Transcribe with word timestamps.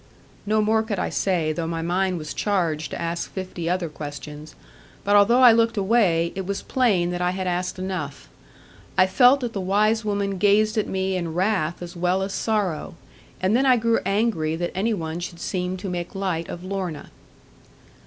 No 0.47 0.61
more 0.63 0.81
could 0.81 0.97
I 0.97 1.09
say, 1.11 1.53
though 1.53 1.67
my 1.67 1.83
mind 1.83 2.17
was 2.17 2.33
charged 2.33 2.89
to 2.89 2.99
ask 2.99 3.29
fifty 3.31 3.69
other 3.69 3.87
questions. 3.87 4.55
But 5.03 5.15
although 5.15 5.41
I 5.41 5.51
looked 5.51 5.77
away, 5.77 6.31
it 6.33 6.47
was 6.47 6.63
plain 6.63 7.11
that 7.11 7.21
I 7.21 7.29
had 7.29 7.45
asked 7.45 7.77
enough. 7.77 8.27
I 8.97 9.05
felt 9.05 9.41
that 9.41 9.53
the 9.53 9.61
wise 9.61 10.03
woman 10.03 10.39
gazed 10.39 10.75
at 10.75 10.87
me 10.87 11.15
in 11.15 11.35
wrath 11.35 11.83
as 11.83 11.95
well 11.95 12.23
as 12.23 12.33
sorrow; 12.33 12.95
and 13.41 13.55
then 13.55 13.67
I 13.67 13.77
grew 13.77 13.99
angry 14.03 14.55
that 14.55 14.71
any 14.73 14.95
one 14.95 15.19
should 15.19 15.39
seem 15.39 15.77
to 15.77 15.87
make 15.87 16.15
light 16.15 16.49
of 16.49 16.63
Lorna. 16.63 17.11